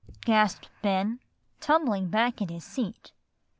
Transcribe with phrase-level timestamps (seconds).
[0.25, 1.19] gasped Ben,
[1.59, 3.11] tumbling back in his seat.